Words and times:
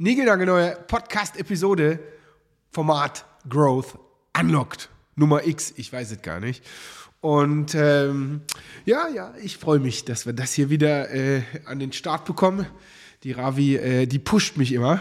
Niegelnagelneue 0.00 0.78
Podcast-Episode, 0.86 1.98
Format 2.70 3.24
Growth 3.48 3.98
Unlocked. 4.38 4.88
Nummer 5.16 5.44
X, 5.44 5.74
ich 5.74 5.92
weiß 5.92 6.12
es 6.12 6.22
gar 6.22 6.38
nicht. 6.38 6.64
Und 7.20 7.74
ähm, 7.74 8.42
ja, 8.84 9.08
ja, 9.08 9.34
ich 9.42 9.56
freue 9.56 9.80
mich, 9.80 10.04
dass 10.04 10.24
wir 10.24 10.34
das 10.34 10.52
hier 10.52 10.70
wieder 10.70 11.10
äh, 11.10 11.42
an 11.64 11.80
den 11.80 11.92
Start 11.92 12.26
bekommen. 12.26 12.64
Die 13.24 13.32
Ravi, 13.32 13.74
äh, 13.74 14.06
die 14.06 14.20
pusht 14.20 14.56
mich 14.56 14.72
immer, 14.72 15.00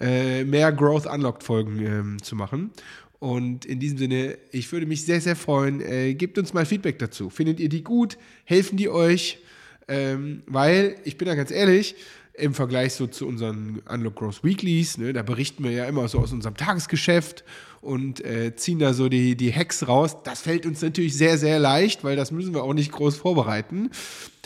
äh, 0.00 0.44
mehr 0.44 0.70
Growth 0.70 1.06
Unlocked 1.06 1.42
Folgen 1.42 1.84
ähm, 1.84 2.22
zu 2.22 2.36
machen. 2.36 2.70
Und 3.18 3.64
in 3.64 3.80
diesem 3.80 3.98
Sinne, 3.98 4.38
ich 4.52 4.70
würde 4.70 4.86
mich 4.86 5.04
sehr, 5.04 5.20
sehr 5.20 5.34
freuen. 5.34 5.80
Äh, 5.80 6.14
gebt 6.14 6.38
uns 6.38 6.54
mal 6.54 6.64
Feedback 6.66 7.00
dazu. 7.00 7.30
Findet 7.30 7.58
ihr 7.58 7.68
die 7.68 7.82
gut? 7.82 8.16
Helfen 8.44 8.76
die 8.76 8.90
euch? 8.90 9.40
Ähm, 9.88 10.44
weil, 10.46 10.96
ich 11.02 11.18
bin 11.18 11.26
da 11.26 11.34
ganz 11.34 11.50
ehrlich, 11.50 11.96
im 12.38 12.54
Vergleich 12.54 12.94
so 12.94 13.06
zu 13.06 13.26
unseren 13.26 13.82
Unlock 13.88 14.16
Growth 14.16 14.44
Weeklies, 14.44 14.98
ne, 14.98 15.12
da 15.12 15.22
berichten 15.22 15.64
wir 15.64 15.70
ja 15.70 15.84
immer 15.86 16.08
so 16.08 16.18
aus 16.18 16.32
unserem 16.32 16.56
Tagesgeschäft 16.56 17.44
und 17.80 18.24
äh, 18.24 18.54
ziehen 18.56 18.78
da 18.78 18.92
so 18.92 19.08
die, 19.08 19.36
die 19.36 19.52
Hacks 19.52 19.88
raus. 19.88 20.16
Das 20.24 20.42
fällt 20.42 20.66
uns 20.66 20.82
natürlich 20.82 21.16
sehr, 21.16 21.38
sehr 21.38 21.58
leicht, 21.58 22.04
weil 22.04 22.16
das 22.16 22.30
müssen 22.30 22.54
wir 22.54 22.62
auch 22.62 22.74
nicht 22.74 22.92
groß 22.92 23.16
vorbereiten. 23.16 23.90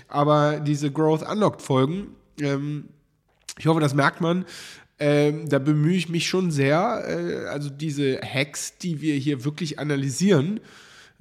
Aber 0.09 0.61
diese 0.61 0.91
Growth 0.91 1.23
Unlocked 1.23 1.63
Folgen, 1.63 2.09
ähm, 2.41 2.89
ich 3.59 3.67
hoffe, 3.67 3.81
das 3.81 3.95
merkt 3.95 4.21
man, 4.21 4.45
ähm, 4.99 5.49
da 5.49 5.59
bemühe 5.59 5.97
ich 5.97 6.09
mich 6.09 6.29
schon 6.29 6.51
sehr. 6.51 7.05
Äh, 7.09 7.47
also 7.49 7.71
diese 7.71 8.21
Hacks, 8.21 8.77
die 8.79 9.01
wir 9.01 9.15
hier 9.15 9.45
wirklich 9.45 9.79
analysieren, 9.79 10.61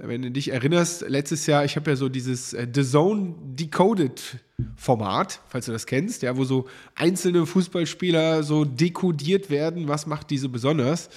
wenn 0.01 0.21
du 0.21 0.31
dich 0.31 0.51
erinnerst, 0.51 1.01
letztes 1.07 1.45
Jahr, 1.45 1.65
ich 1.65 1.75
habe 1.75 1.91
ja 1.91 1.95
so 1.97 2.07
dieses 2.07 2.53
äh, 2.53 2.67
The 2.73 2.83
Zone 2.83 3.35
Decoded 3.41 4.39
Format, 4.75 5.41
falls 5.49 5.65
du 5.65 5.71
das 5.71 5.85
kennst, 5.85 6.21
ja, 6.21 6.35
wo 6.37 6.43
so 6.45 6.67
einzelne 6.95 7.45
Fußballspieler 7.45 8.43
so 8.43 8.65
dekodiert 8.65 9.49
werden, 9.49 9.87
was 9.87 10.05
macht 10.05 10.29
diese 10.29 10.49
besonders. 10.49 11.09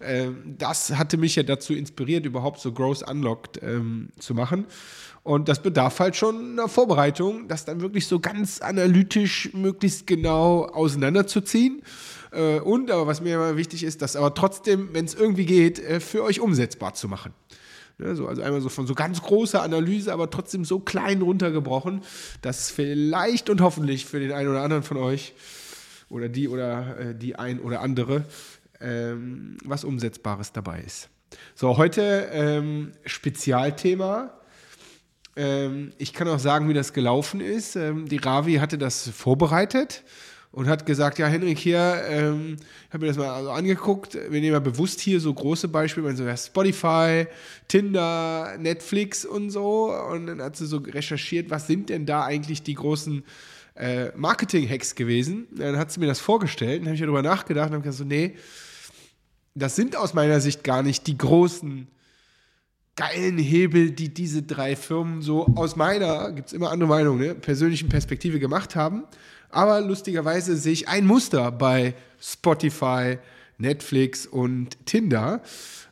Ähm, 0.00 0.54
das 0.58 0.90
hatte 0.96 1.16
mich 1.16 1.36
ja 1.36 1.42
dazu 1.42 1.74
inspiriert, 1.74 2.24
überhaupt 2.24 2.60
so 2.60 2.72
Growth 2.72 3.08
Unlocked 3.08 3.60
ähm, 3.62 4.10
zu 4.18 4.34
machen. 4.34 4.66
Und 5.22 5.48
das 5.48 5.60
bedarf 5.60 6.00
halt 6.00 6.16
schon 6.16 6.52
einer 6.52 6.68
Vorbereitung, 6.68 7.48
das 7.48 7.64
dann 7.64 7.80
wirklich 7.80 8.06
so 8.06 8.20
ganz 8.20 8.60
analytisch 8.60 9.52
möglichst 9.52 10.06
genau 10.06 10.64
auseinanderzuziehen. 10.66 11.82
Äh, 12.32 12.60
und, 12.60 12.90
aber 12.90 13.06
was 13.06 13.20
mir 13.20 13.34
immer 13.34 13.56
wichtig 13.56 13.82
ist, 13.82 14.02
das 14.02 14.16
aber 14.16 14.34
trotzdem, 14.34 14.90
wenn 14.92 15.04
es 15.04 15.14
irgendwie 15.14 15.46
geht, 15.46 15.78
äh, 15.80 16.00
für 16.00 16.22
euch 16.22 16.40
umsetzbar 16.40 16.94
zu 16.94 17.08
machen. 17.08 17.34
Ne, 18.00 18.16
so, 18.16 18.26
also 18.26 18.40
einmal 18.40 18.62
so 18.62 18.70
von 18.70 18.86
so 18.86 18.94
ganz 18.94 19.20
großer 19.20 19.62
Analyse, 19.62 20.12
aber 20.12 20.30
trotzdem 20.30 20.64
so 20.64 20.80
klein 20.80 21.20
runtergebrochen, 21.20 22.00
dass 22.40 22.70
vielleicht 22.70 23.50
und 23.50 23.60
hoffentlich 23.60 24.06
für 24.06 24.20
den 24.20 24.32
einen 24.32 24.48
oder 24.48 24.62
anderen 24.62 24.82
von 24.82 24.96
euch 24.96 25.34
oder 26.08 26.30
die 26.30 26.48
oder 26.48 26.98
äh, 26.98 27.14
die 27.14 27.36
ein 27.36 27.60
oder 27.60 27.82
andere 27.82 28.24
ähm, 28.80 29.58
was 29.64 29.84
Umsetzbares 29.84 30.52
dabei 30.52 30.80
ist. 30.80 31.10
So, 31.54 31.76
heute 31.76 32.30
ähm, 32.32 32.92
Spezialthema. 33.04 34.32
Ähm, 35.36 35.92
ich 35.98 36.14
kann 36.14 36.26
auch 36.28 36.38
sagen, 36.38 36.70
wie 36.70 36.74
das 36.74 36.94
gelaufen 36.94 37.40
ist. 37.40 37.76
Ähm, 37.76 38.08
die 38.08 38.16
Ravi 38.16 38.54
hatte 38.54 38.78
das 38.78 39.08
vorbereitet 39.10 40.04
und 40.52 40.68
hat 40.68 40.84
gesagt, 40.84 41.18
ja, 41.18 41.26
Henrik, 41.26 41.58
hier, 41.58 42.02
ähm, 42.08 42.56
ich 42.88 42.92
habe 42.92 43.04
mir 43.04 43.08
das 43.08 43.16
mal 43.16 43.28
also 43.28 43.50
angeguckt, 43.50 44.14
wir 44.14 44.40
nehmen 44.40 44.52
ja 44.52 44.58
bewusst 44.58 45.00
hier 45.00 45.20
so 45.20 45.32
große 45.32 45.68
Beispiele, 45.68 46.14
so 46.16 46.24
Spotify, 46.36 47.26
Tinder, 47.68 48.56
Netflix 48.58 49.24
und 49.24 49.50
so. 49.50 49.92
Und 49.92 50.26
dann 50.26 50.42
hat 50.42 50.56
sie 50.56 50.66
so 50.66 50.78
recherchiert, 50.78 51.50
was 51.50 51.68
sind 51.68 51.88
denn 51.88 52.04
da 52.04 52.24
eigentlich 52.24 52.64
die 52.64 52.74
großen 52.74 53.22
äh, 53.76 54.10
Marketing-Hacks 54.16 54.96
gewesen. 54.96 55.46
Dann 55.52 55.76
hat 55.76 55.92
sie 55.92 56.00
mir 56.00 56.06
das 56.06 56.18
vorgestellt, 56.18 56.80
dann 56.80 56.86
habe 56.86 56.94
ich 56.94 57.00
darüber 57.00 57.22
nachgedacht 57.22 57.68
und 57.68 57.74
habe 57.74 57.84
gesagt, 57.84 57.98
so, 57.98 58.04
nee, 58.04 58.34
das 59.54 59.76
sind 59.76 59.94
aus 59.94 60.14
meiner 60.14 60.40
Sicht 60.40 60.64
gar 60.64 60.82
nicht 60.82 61.06
die 61.06 61.16
großen 61.16 61.86
geilen 62.96 63.38
Hebel, 63.38 63.92
die 63.92 64.12
diese 64.12 64.42
drei 64.42 64.76
Firmen 64.76 65.22
so 65.22 65.46
aus 65.54 65.76
meiner, 65.76 66.32
gibt 66.32 66.48
es 66.48 66.52
immer 66.52 66.70
andere 66.70 66.88
Meinungen, 66.88 67.20
ne, 67.20 67.34
persönlichen 67.34 67.88
Perspektive 67.88 68.38
gemacht 68.40 68.74
haben. 68.76 69.04
Aber 69.50 69.80
lustigerweise 69.80 70.56
sehe 70.56 70.72
ich 70.72 70.88
ein 70.88 71.06
Muster 71.06 71.50
bei 71.50 71.94
Spotify, 72.20 73.18
Netflix 73.58 74.26
und 74.26 74.86
Tinder. 74.86 75.42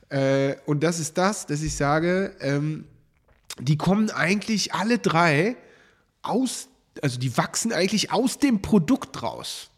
Äh, 0.08 0.56
und 0.66 0.82
das 0.82 1.00
ist 1.00 1.18
das, 1.18 1.46
dass 1.46 1.62
ich 1.62 1.74
sage, 1.74 2.34
ähm, 2.40 2.84
die 3.60 3.76
kommen 3.76 4.10
eigentlich 4.10 4.74
alle 4.74 4.98
drei 4.98 5.56
aus, 6.22 6.68
also 7.02 7.18
die 7.18 7.36
wachsen 7.36 7.72
eigentlich 7.72 8.12
aus 8.12 8.38
dem 8.38 8.62
Produkt 8.62 9.22
raus. 9.22 9.70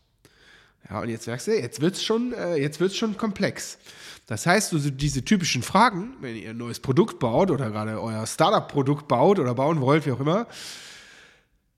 Ja, 0.88 1.00
und 1.00 1.08
jetzt 1.08 1.26
merkst 1.26 1.46
du, 1.46 1.58
jetzt 1.58 1.80
wird 1.80 1.94
es 1.94 2.02
schon, 2.02 2.32
äh, 2.32 2.90
schon 2.90 3.16
komplex. 3.16 3.78
Das 4.26 4.46
heißt, 4.46 4.70
so 4.70 4.78
diese 4.90 5.24
typischen 5.24 5.62
Fragen, 5.62 6.14
wenn 6.20 6.36
ihr 6.36 6.50
ein 6.50 6.56
neues 6.56 6.80
Produkt 6.80 7.18
baut 7.18 7.50
oder 7.50 7.70
gerade 7.70 8.00
euer 8.00 8.26
Startup-Produkt 8.26 9.08
baut 9.08 9.38
oder 9.38 9.54
bauen 9.54 9.80
wollt, 9.80 10.06
wie 10.06 10.12
auch 10.12 10.20
immer, 10.20 10.46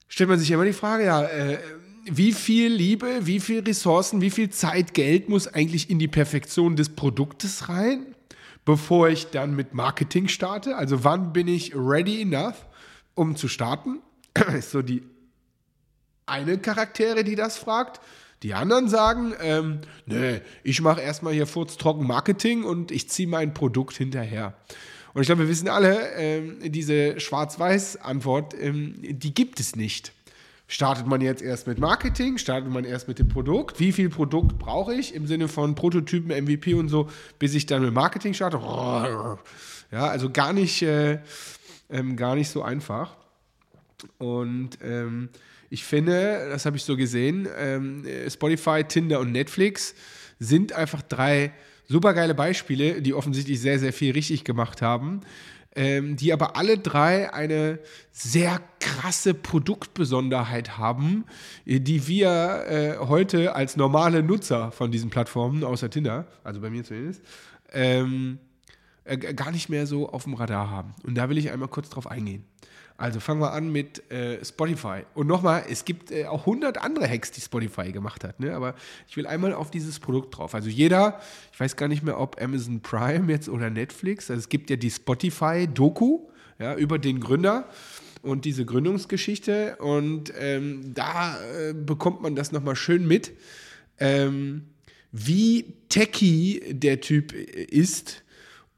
stellt 0.07 0.29
man 0.29 0.37
sich 0.37 0.51
immer 0.51 0.65
die 0.65 0.73
Frage, 0.73 1.05
ja, 1.05 1.23
äh, 1.23 1.57
wie 2.05 2.33
viel 2.33 2.71
Liebe, 2.71 3.25
wie 3.25 3.39
viel 3.39 3.61
Ressourcen, 3.61 4.21
wie 4.21 4.29
viel 4.29 4.49
Zeit, 4.49 4.93
Geld 4.93 5.29
muss 5.29 5.47
eigentlich 5.47 5.89
in 5.89 5.99
die 5.99 6.07
Perfektion 6.07 6.75
des 6.75 6.89
Produktes 6.89 7.69
rein, 7.69 8.15
bevor 8.65 9.09
ich 9.09 9.27
dann 9.27 9.55
mit 9.55 9.73
Marketing 9.73 10.27
starte? 10.27 10.75
Also 10.75 11.03
wann 11.03 11.33
bin 11.33 11.47
ich 11.47 11.73
ready 11.75 12.21
enough, 12.21 12.65
um 13.15 13.35
zu 13.35 13.47
starten? 13.47 14.01
ist 14.57 14.71
so 14.71 14.81
die 14.81 15.03
eine 16.25 16.57
Charaktere, 16.57 17.23
die 17.23 17.35
das 17.35 17.57
fragt. 17.57 17.99
Die 18.43 18.53
anderen 18.53 18.89
sagen, 18.89 19.33
ähm, 19.41 19.79
nee, 20.05 20.41
ich 20.63 20.81
mache 20.81 21.01
erstmal 21.01 21.33
hier 21.33 21.47
furztrocken 21.47 22.05
Marketing 22.05 22.63
und 22.63 22.91
ich 22.91 23.09
ziehe 23.09 23.27
mein 23.27 23.53
Produkt 23.53 23.95
hinterher. 23.95 24.57
Und 25.13 25.21
ich 25.21 25.27
glaube, 25.27 25.43
wir 25.43 25.49
wissen 25.49 25.69
alle, 25.69 26.11
ähm, 26.15 26.57
diese 26.63 27.19
Schwarz-Weiß-Antwort, 27.19 28.55
ähm, 28.59 28.95
die 29.01 29.33
gibt 29.33 29.59
es 29.59 29.75
nicht. 29.75 30.11
Startet 30.73 31.05
man 31.05 31.21
jetzt 31.21 31.43
erst 31.43 31.67
mit 31.67 31.77
Marketing? 31.77 32.39
Startet 32.39 32.71
man 32.71 32.83
erst 32.83 33.07
mit 33.07 33.19
dem 33.19 33.27
Produkt? 33.27 33.79
Wie 33.79 33.91
viel 33.91 34.09
Produkt 34.09 34.57
brauche 34.57 34.91
ich 34.95 35.13
im 35.13 35.27
Sinne 35.27 35.47
von 35.47 35.75
Prototypen, 35.75 36.31
MVP 36.31 36.73
und 36.73 36.89
so, 36.89 37.11
bis 37.37 37.53
ich 37.53 37.67
dann 37.67 37.83
mit 37.83 37.93
Marketing 37.93 38.33
starte? 38.33 38.57
Ja, 39.91 40.07
also 40.07 40.31
gar 40.31 40.51
nicht, 40.51 40.81
äh, 40.81 41.19
ähm, 41.91 42.17
gar 42.17 42.33
nicht 42.33 42.49
so 42.49 42.63
einfach. 42.63 43.15
Und 44.17 44.79
ähm, 44.81 45.29
ich 45.69 45.83
finde, 45.83 46.49
das 46.49 46.65
habe 46.65 46.75
ich 46.75 46.83
so 46.83 46.97
gesehen, 46.97 47.47
ähm, 47.55 48.03
Spotify, 48.27 48.83
Tinder 48.83 49.19
und 49.19 49.31
Netflix 49.31 49.93
sind 50.39 50.73
einfach 50.73 51.03
drei 51.03 51.53
supergeile 51.87 52.33
Beispiele, 52.33 52.99
die 52.99 53.13
offensichtlich 53.13 53.61
sehr, 53.61 53.77
sehr 53.77 53.93
viel 53.93 54.13
richtig 54.13 54.43
gemacht 54.43 54.81
haben 54.81 55.21
ähm, 55.75 56.15
die 56.15 56.33
aber 56.33 56.55
alle 56.55 56.77
drei 56.77 57.33
eine 57.33 57.79
sehr 58.11 58.61
krasse 58.79 59.33
Produktbesonderheit 59.33 60.77
haben, 60.77 61.25
äh, 61.65 61.79
die 61.79 62.07
wir 62.07 62.65
äh, 62.67 62.97
heute 62.99 63.55
als 63.55 63.75
normale 63.75 64.23
Nutzer 64.23 64.71
von 64.71 64.91
diesen 64.91 65.09
Plattformen, 65.09 65.63
außer 65.63 65.89
Tinder, 65.89 66.27
also 66.43 66.61
bei 66.61 66.69
mir 66.69 66.83
zumindest, 66.83 67.21
ähm, 67.71 68.39
äh, 69.05 69.17
gar 69.17 69.51
nicht 69.51 69.69
mehr 69.69 69.87
so 69.87 70.09
auf 70.09 70.23
dem 70.23 70.33
Radar 70.35 70.69
haben. 70.69 70.93
Und 71.03 71.15
da 71.15 71.29
will 71.29 71.37
ich 71.37 71.51
einmal 71.51 71.69
kurz 71.69 71.89
drauf 71.89 72.07
eingehen. 72.07 72.45
Also 73.03 73.19
fangen 73.19 73.41
wir 73.41 73.51
an 73.51 73.69
mit 73.69 74.09
äh, 74.13 74.37
Spotify. 74.45 75.01
Und 75.13 75.27
nochmal, 75.27 75.65
es 75.69 75.83
gibt 75.83 76.09
äh, 76.09 76.25
auch 76.27 76.47
100 76.47 76.77
andere 76.77 77.05
Hacks, 77.05 77.31
die 77.31 77.41
Spotify 77.41 77.91
gemacht 77.91 78.23
hat. 78.23 78.39
Ne? 78.39 78.55
Aber 78.55 78.75
ich 79.09 79.17
will 79.17 79.27
einmal 79.27 79.53
auf 79.53 79.69
dieses 79.69 79.99
Produkt 79.99 80.37
drauf. 80.37 80.55
Also 80.55 80.69
jeder, 80.69 81.19
ich 81.51 81.59
weiß 81.59 81.75
gar 81.75 81.89
nicht 81.89 82.01
mehr, 82.01 82.17
ob 82.17 82.41
Amazon 82.41 82.79
Prime 82.79 83.29
jetzt 83.29 83.49
oder 83.49 83.69
Netflix, 83.69 84.31
also 84.31 84.39
es 84.39 84.47
gibt 84.47 84.69
ja 84.69 84.77
die 84.77 84.89
Spotify-Doku 84.89 86.29
ja, 86.59 86.75
über 86.75 86.97
den 86.97 87.19
Gründer 87.19 87.67
und 88.21 88.45
diese 88.45 88.63
Gründungsgeschichte. 88.63 89.75
Und 89.79 90.31
ähm, 90.39 90.93
da 90.93 91.37
äh, 91.41 91.73
bekommt 91.73 92.21
man 92.21 92.37
das 92.37 92.53
nochmal 92.53 92.77
schön 92.77 93.05
mit, 93.05 93.33
ähm, 93.99 94.69
wie 95.11 95.73
techy 95.89 96.63
der 96.69 97.01
Typ 97.01 97.33
ist 97.33 98.23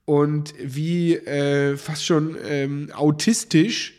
und 0.06 0.56
wie 0.60 1.13
äh, 1.13 1.77
fast 1.77 2.04
schon 2.04 2.36
ähm, 2.44 2.89
autistisch 2.92 3.94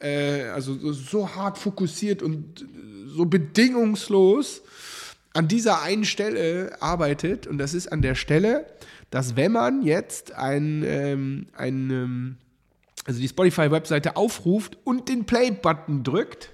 äh, 0.00 0.44
also 0.44 0.92
so 0.92 1.34
hart 1.34 1.58
fokussiert 1.58 2.22
und 2.22 2.66
so 3.06 3.24
bedingungslos 3.24 4.62
an 5.32 5.48
dieser 5.48 5.82
einen 5.82 6.04
Stelle 6.04 6.76
arbeitet. 6.80 7.46
Und 7.46 7.58
das 7.58 7.74
ist 7.74 7.90
an 7.92 8.02
der 8.02 8.14
Stelle, 8.14 8.66
dass 9.10 9.36
wenn 9.36 9.52
man 9.52 9.82
jetzt 9.82 10.32
ein, 10.32 10.82
ähm, 10.84 11.46
ein 11.56 11.90
ähm, 11.90 12.36
also 13.04 13.20
die 13.20 13.28
Spotify-Webseite 13.28 14.16
aufruft 14.16 14.78
und 14.84 15.08
den 15.08 15.24
Play-Button 15.24 16.04
drückt, 16.04 16.50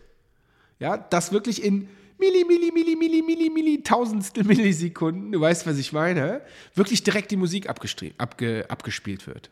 ja, 0.79 0.97
das 0.97 1.33
wirklich 1.33 1.63
in 1.65 1.89
Milli, 2.19 2.45
Milli, 2.45 2.71
Milli, 2.73 2.97
Milli, 2.97 3.23
Milli, 3.23 3.51
Milli, 3.51 3.83
tausendstel 3.83 4.45
Millisekunden, 4.45 5.33
du 5.33 5.41
weißt, 5.41 5.67
was 5.67 5.77
ich 5.79 5.93
meine, 5.93 6.41
wirklich 6.75 7.03
direkt 7.03 7.31
die 7.31 7.37
Musik 7.37 7.69
abge 7.69 8.65
abgespielt 8.69 9.27
wird. 9.27 9.51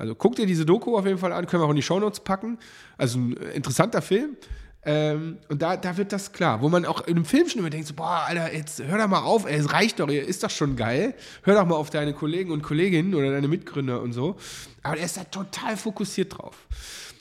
Also 0.00 0.14
guck 0.14 0.34
dir 0.34 0.46
diese 0.46 0.64
Doku 0.64 0.96
auf 0.96 1.04
jeden 1.04 1.18
Fall 1.18 1.32
an, 1.32 1.46
können 1.46 1.62
wir 1.62 1.66
auch 1.66 1.70
in 1.70 1.76
die 1.76 1.82
Shownotes 1.82 2.20
packen. 2.20 2.58
Also 2.96 3.18
ein 3.18 3.32
interessanter 3.34 4.00
Film. 4.00 4.36
Ähm, 4.82 5.36
und 5.50 5.60
da, 5.60 5.76
da 5.76 5.98
wird 5.98 6.10
das 6.10 6.32
klar, 6.32 6.62
wo 6.62 6.70
man 6.70 6.86
auch 6.86 7.02
in 7.02 7.16
einem 7.16 7.26
Film 7.26 7.46
schon 7.48 7.58
immer 7.58 7.68
denkt, 7.68 7.86
so, 7.86 7.94
boah, 7.94 8.24
Alter, 8.26 8.54
jetzt 8.54 8.82
hör 8.82 8.96
doch 8.96 9.08
mal 9.08 9.20
auf, 9.20 9.44
ey, 9.44 9.56
es 9.56 9.70
reicht 9.72 10.00
doch, 10.00 10.08
ist 10.08 10.42
doch 10.42 10.48
schon 10.48 10.74
geil. 10.74 11.14
Hör 11.42 11.54
doch 11.54 11.66
mal 11.66 11.74
auf 11.74 11.90
deine 11.90 12.14
Kollegen 12.14 12.50
und 12.50 12.62
Kolleginnen 12.62 13.14
oder 13.14 13.30
deine 13.30 13.46
Mitgründer 13.46 14.00
und 14.00 14.14
so. 14.14 14.36
Aber 14.82 14.96
er 14.96 15.04
ist 15.04 15.18
da 15.18 15.24
total 15.24 15.76
fokussiert 15.76 16.38
drauf. 16.38 16.66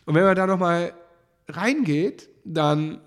Und 0.06 0.16
wenn 0.16 0.24
man 0.24 0.38
da 0.38 0.48
nochmal 0.48 0.94
reingeht, 1.50 2.30
dann 2.46 3.02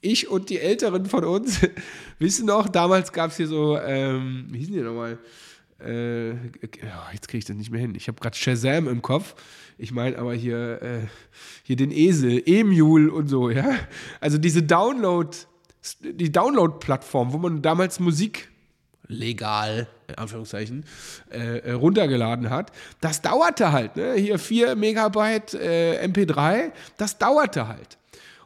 ich 0.00 0.28
und 0.28 0.48
die 0.48 0.60
Älteren 0.60 1.06
von 1.06 1.24
uns 1.24 1.60
wissen 2.20 2.46
noch, 2.46 2.68
damals 2.68 3.12
gab 3.12 3.32
es 3.32 3.36
hier 3.36 3.48
so, 3.48 3.76
ähm, 3.78 4.46
wie 4.50 4.58
hießen 4.58 4.74
die 4.74 4.80
nochmal? 4.80 5.18
Äh, 5.84 6.30
jetzt 7.12 7.28
kriege 7.28 7.38
ich 7.38 7.44
das 7.44 7.56
nicht 7.56 7.70
mehr 7.70 7.80
hin. 7.80 7.94
Ich 7.94 8.08
habe 8.08 8.20
gerade 8.20 8.36
Shazam 8.36 8.88
im 8.88 9.02
Kopf. 9.02 9.34
Ich 9.78 9.92
meine 9.92 10.18
aber 10.18 10.34
hier, 10.34 10.82
äh, 10.82 11.06
hier 11.62 11.76
den 11.76 11.90
Esel, 11.90 12.42
Emule 12.44 13.12
und 13.12 13.28
so, 13.28 13.50
ja. 13.50 13.74
Also 14.20 14.38
diese 14.38 14.62
Download, 14.62 15.36
die 16.02 16.30
Download-Plattform, 16.30 17.32
wo 17.32 17.38
man 17.38 17.62
damals 17.62 18.00
Musik 18.00 18.50
legal, 19.06 19.88
in 20.08 20.14
Anführungszeichen, 20.16 20.84
äh, 21.30 21.58
äh 21.58 21.72
runtergeladen 21.72 22.50
hat. 22.50 22.72
Das 23.00 23.22
dauerte 23.22 23.72
halt, 23.72 23.96
ne? 23.96 24.14
Hier 24.14 24.38
4 24.38 24.76
Megabyte 24.76 25.54
äh, 25.54 26.06
MP3, 26.06 26.72
das 26.96 27.18
dauerte 27.18 27.68
halt. 27.68 27.98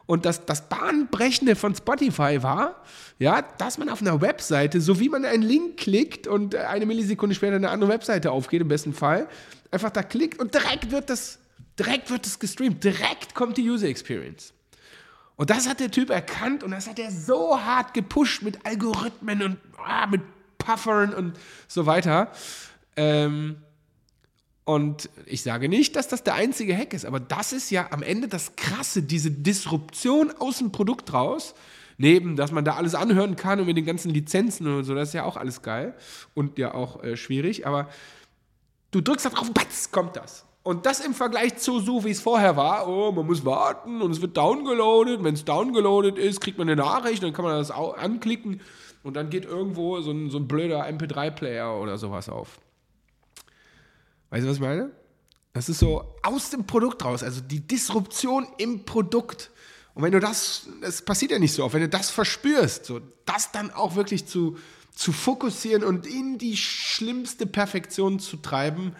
Und 0.05 0.25
das, 0.25 0.45
das 0.45 0.69
Bahnbrechende 0.69 1.55
von 1.55 1.73
Spotify 1.73 2.43
war, 2.43 2.83
ja, 3.17 3.41
dass 3.41 3.77
man 3.77 3.89
auf 3.89 4.01
einer 4.01 4.21
Webseite, 4.21 4.79
so 4.81 4.99
wie 4.99 5.09
man 5.09 5.25
einen 5.25 5.43
Link 5.43 5.77
klickt 5.77 6.27
und 6.27 6.55
eine 6.55 6.85
Millisekunde 6.85 7.35
später 7.35 7.55
eine 7.55 7.69
andere 7.69 7.89
Webseite 7.89 8.31
aufgeht, 8.31 8.61
im 8.61 8.67
besten 8.67 8.93
Fall, 8.93 9.27
einfach 9.71 9.89
da 9.89 10.03
klickt 10.03 10.39
und 10.39 10.53
direkt 10.53 10.91
wird 10.91 11.09
das, 11.09 11.39
direkt 11.79 12.11
wird 12.11 12.25
das 12.25 12.37
gestreamt, 12.37 12.83
direkt 12.83 13.33
kommt 13.33 13.57
die 13.57 13.67
User 13.67 13.87
Experience. 13.87 14.53
Und 15.37 15.49
das 15.49 15.67
hat 15.67 15.79
der 15.79 15.91
Typ 15.91 16.11
erkannt 16.11 16.63
und 16.63 16.71
das 16.71 16.87
hat 16.87 16.99
er 16.99 17.11
so 17.11 17.59
hart 17.59 17.93
gepusht 17.93 18.41
mit 18.41 18.65
Algorithmen 18.65 19.41
und 19.41 19.57
ah, 19.83 20.07
mit 20.07 20.21
Puffern 20.57 21.13
und 21.13 21.37
so 21.67 21.85
weiter. 21.85 22.31
Ähm, 22.95 23.57
und 24.65 25.09
ich 25.27 25.43
sage 25.43 25.69
nicht, 25.69 25.95
dass 25.95 26.07
das 26.07 26.23
der 26.23 26.33
einzige 26.33 26.75
Hack 26.75 26.93
ist, 26.93 27.05
aber 27.05 27.19
das 27.19 27.53
ist 27.53 27.69
ja 27.69 27.87
am 27.91 28.01
Ende 28.01 28.27
das 28.27 28.55
Krasse, 28.55 29.03
diese 29.03 29.29
Disruption 29.29 30.33
aus 30.39 30.57
dem 30.57 30.71
Produkt 30.71 31.13
raus. 31.13 31.53
Neben, 31.97 32.35
dass 32.35 32.51
man 32.51 32.65
da 32.65 32.75
alles 32.75 32.93
anhören 32.93 33.37
kann 33.37 33.61
und 33.61 33.67
mit 33.67 33.77
den 33.77 33.85
ganzen 33.85 34.09
Lizenzen 34.09 34.67
und 34.67 34.83
so, 34.83 34.93
das 34.95 35.09
ist 35.09 35.13
ja 35.13 35.23
auch 35.23 35.37
alles 35.37 35.61
geil 35.61 35.93
und 36.33 36.57
ja 36.57 36.73
auch 36.73 37.01
äh, 37.01 37.15
schwierig, 37.15 37.65
aber 37.65 37.87
du 38.91 38.99
drückst 38.99 39.27
da 39.27 39.29
drauf, 39.29 39.49
batz, 39.53 39.91
kommt 39.91 40.17
das. 40.17 40.45
Und 40.63 40.85
das 40.85 40.99
im 40.99 41.13
Vergleich 41.13 41.55
zu 41.57 41.79
so, 41.79 42.03
wie 42.03 42.09
es 42.09 42.19
vorher 42.19 42.57
war, 42.57 42.89
oh, 42.89 43.11
man 43.13 43.27
muss 43.27 43.45
warten 43.45 44.01
und 44.01 44.11
es 44.11 44.19
wird 44.19 44.35
downgeloadet. 44.35 45.23
Wenn 45.23 45.35
es 45.35 45.45
downgeloadet 45.45 46.17
ist, 46.17 46.41
kriegt 46.41 46.57
man 46.57 46.67
eine 46.67 46.81
Nachricht, 46.81 47.23
dann 47.23 47.31
kann 47.31 47.45
man 47.45 47.55
das 47.55 47.71
anklicken 47.71 48.59
und 49.03 49.15
dann 49.15 49.29
geht 49.29 49.45
irgendwo 49.45 50.01
so 50.01 50.11
ein, 50.11 50.31
so 50.31 50.39
ein 50.39 50.47
blöder 50.47 50.85
MP3-Player 50.87 51.79
oder 51.79 51.97
sowas 51.97 52.27
auf. 52.27 52.59
Weißt 54.35 54.43
du, 54.43 54.49
was 54.49 54.57
ich 54.57 54.61
meine? 54.61 54.91
Das 55.53 55.69
ist 55.69 55.79
so 55.79 56.13
aus 56.21 56.49
dem 56.49 56.67
Produkt 56.67 57.05
raus, 57.05 57.23
also 57.23 57.39
die 57.39 57.65
Disruption 57.65 58.45
im 58.57 58.83
Produkt. 58.83 59.49
Und 59.93 60.03
wenn 60.03 60.11
du 60.11 60.19
das, 60.19 60.67
das 60.81 61.03
passiert 61.03 61.31
ja 61.31 61.39
nicht 61.39 61.53
so 61.53 61.63
oft, 61.63 61.73
wenn 61.73 61.79
du 61.79 61.87
das 61.87 62.09
verspürst, 62.09 62.83
so 62.83 62.99
das 63.23 63.53
dann 63.53 63.71
auch 63.71 63.95
wirklich 63.95 64.25
zu, 64.25 64.57
zu 64.93 65.13
fokussieren 65.13 65.85
und 65.85 66.05
in 66.05 66.37
die 66.37 66.57
schlimmste 66.57 67.45
Perfektion 67.45 68.19
zu 68.19 68.35
treiben, 68.35 68.93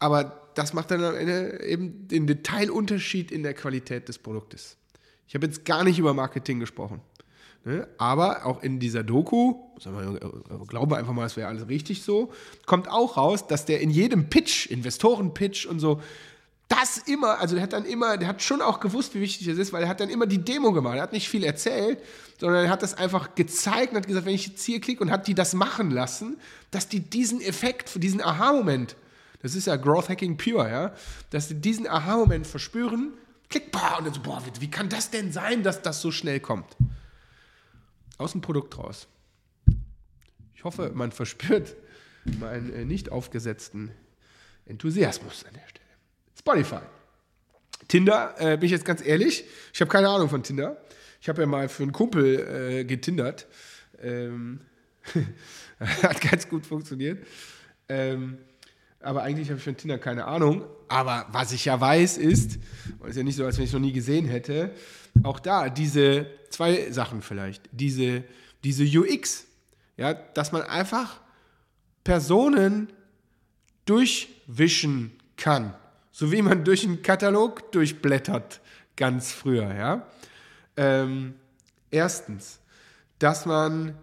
aber 0.00 0.50
das 0.54 0.74
macht 0.74 0.90
dann 0.90 1.02
am 1.02 1.14
Ende 1.14 1.64
eben 1.64 2.06
den 2.06 2.26
Detailunterschied 2.26 3.32
in 3.32 3.42
der 3.42 3.54
Qualität 3.54 4.06
des 4.10 4.18
Produktes. 4.18 4.76
Ich 5.28 5.34
habe 5.34 5.46
jetzt 5.46 5.64
gar 5.64 5.82
nicht 5.82 5.98
über 5.98 6.12
Marketing 6.12 6.60
gesprochen. 6.60 7.00
Ne? 7.64 7.86
Aber 7.98 8.46
auch 8.46 8.62
in 8.62 8.78
dieser 8.80 9.02
Doku, 9.02 9.56
glaube 10.68 10.96
einfach 10.96 11.12
mal, 11.12 11.26
es 11.26 11.36
wäre 11.36 11.48
alles 11.48 11.68
richtig 11.68 12.02
so, 12.02 12.32
kommt 12.66 12.88
auch 12.88 13.16
raus, 13.16 13.46
dass 13.46 13.64
der 13.64 13.80
in 13.80 13.90
jedem 13.90 14.28
Pitch, 14.30 14.66
Investoren-Pitch 14.66 15.66
und 15.66 15.80
so, 15.80 16.00
das 16.68 16.98
immer, 16.98 17.38
also 17.40 17.54
der 17.54 17.62
hat 17.62 17.72
dann 17.72 17.86
immer, 17.86 18.18
der 18.18 18.28
hat 18.28 18.42
schon 18.42 18.60
auch 18.60 18.78
gewusst, 18.80 19.14
wie 19.14 19.20
wichtig 19.20 19.46
das 19.46 19.56
ist, 19.56 19.72
weil 19.72 19.82
er 19.82 19.88
hat 19.88 20.00
dann 20.00 20.10
immer 20.10 20.26
die 20.26 20.38
Demo 20.38 20.72
gemacht. 20.72 20.96
Er 20.96 21.02
hat 21.02 21.12
nicht 21.12 21.28
viel 21.28 21.42
erzählt, 21.42 21.98
sondern 22.38 22.66
er 22.66 22.70
hat 22.70 22.82
das 22.82 22.94
einfach 22.94 23.34
gezeigt 23.34 23.92
und 23.92 23.98
hat 23.98 24.06
gesagt, 24.06 24.26
wenn 24.26 24.34
ich 24.34 24.48
jetzt 24.48 24.62
hier 24.62 24.80
klicke 24.80 25.02
und 25.02 25.10
hat 25.10 25.26
die 25.26 25.34
das 25.34 25.54
machen 25.54 25.90
lassen, 25.90 26.38
dass 26.70 26.86
die 26.86 27.00
diesen 27.00 27.40
Effekt, 27.40 28.02
diesen 28.02 28.22
Aha-Moment, 28.22 28.96
das 29.40 29.54
ist 29.54 29.66
ja 29.66 29.76
Growth 29.76 30.10
Hacking 30.10 30.36
pure, 30.36 30.70
ja, 30.70 30.94
dass 31.30 31.48
die 31.48 31.54
diesen 31.54 31.88
Aha-Moment 31.88 32.46
verspüren, 32.46 33.14
klick, 33.48 33.72
boah, 33.72 33.96
und 33.98 34.06
dann 34.06 34.14
so, 34.14 34.20
boah, 34.20 34.42
wie, 34.44 34.60
wie 34.60 34.70
kann 34.70 34.90
das 34.90 35.10
denn 35.10 35.32
sein, 35.32 35.62
dass 35.62 35.80
das 35.80 36.02
so 36.02 36.10
schnell 36.10 36.40
kommt? 36.40 36.76
Aus 38.18 38.32
dem 38.32 38.40
Produkt 38.40 38.76
raus. 38.76 39.08
Ich 40.54 40.64
hoffe, 40.64 40.90
man 40.92 41.12
verspürt 41.12 41.76
meinen 42.40 42.72
äh, 42.72 42.84
nicht 42.84 43.10
aufgesetzten 43.10 43.90
Enthusiasmus 44.66 45.44
an 45.46 45.54
der 45.54 45.68
Stelle. 45.68 45.86
Spotify. 46.38 46.80
Tinder, 47.86 48.34
äh, 48.38 48.56
bin 48.56 48.66
ich 48.66 48.72
jetzt 48.72 48.84
ganz 48.84 49.04
ehrlich, 49.04 49.44
ich 49.72 49.80
habe 49.80 49.90
keine 49.90 50.08
Ahnung 50.08 50.28
von 50.28 50.42
Tinder. 50.42 50.76
Ich 51.20 51.28
habe 51.28 51.40
ja 51.40 51.46
mal 51.46 51.68
für 51.68 51.84
einen 51.84 51.92
Kumpel 51.92 52.80
äh, 52.80 52.84
getindert. 52.84 53.46
Ähm, 54.00 54.60
hat 55.80 56.20
ganz 56.20 56.48
gut 56.48 56.66
funktioniert. 56.66 57.26
Ähm, 57.88 58.38
aber 59.00 59.22
eigentlich 59.22 59.48
habe 59.48 59.58
ich 59.58 59.64
von 59.64 59.76
Tinder 59.76 59.98
keine 59.98 60.26
Ahnung. 60.26 60.64
Aber 60.88 61.26
was 61.30 61.52
ich 61.52 61.64
ja 61.64 61.80
weiß 61.80 62.18
ist, 62.18 62.58
und 62.98 63.04
es 63.04 63.10
ist 63.10 63.16
ja 63.16 63.22
nicht 63.22 63.36
so, 63.36 63.44
als 63.44 63.56
wenn 63.56 63.64
ich 63.64 63.70
es 63.70 63.74
noch 63.74 63.80
nie 63.80 63.92
gesehen 63.92 64.26
hätte, 64.26 64.72
auch 65.22 65.40
da 65.40 65.68
diese 65.68 66.26
zwei 66.50 66.90
Sachen 66.90 67.22
vielleicht. 67.22 67.62
Diese, 67.72 68.24
diese 68.64 68.84
UX, 68.84 69.46
ja, 69.96 70.14
dass 70.14 70.52
man 70.52 70.62
einfach 70.62 71.20
Personen 72.04 72.92
durchwischen 73.84 75.12
kann. 75.36 75.74
So 76.10 76.32
wie 76.32 76.42
man 76.42 76.64
durch 76.64 76.84
einen 76.84 77.02
Katalog 77.02 77.72
durchblättert, 77.72 78.60
ganz 78.96 79.32
früher, 79.32 79.74
ja. 79.74 80.06
Ähm, 80.76 81.34
erstens, 81.90 82.60
dass 83.18 83.46
man, 83.46 83.96